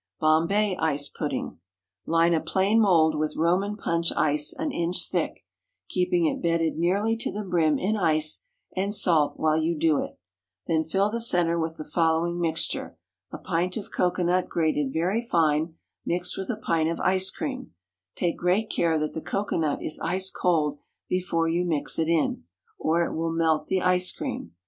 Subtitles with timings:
[0.19, 1.59] Bombay Ice Pudding.
[2.07, 5.45] Line a plain mould with Roman punch ice an inch thick,
[5.89, 8.43] keeping it bedded nearly to the brim in ice
[8.75, 10.17] and salt while you do it;
[10.65, 12.97] then fill the centre with the following mixture:
[13.31, 17.75] a pint of cocoanut grated very fine, mixed with a pint of ice cream;
[18.15, 20.79] take great care that the cocoanut is ice cold
[21.09, 22.43] before you mix it in,
[22.79, 24.55] or it will melt the ice cream.